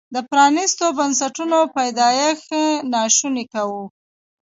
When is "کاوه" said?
3.53-3.83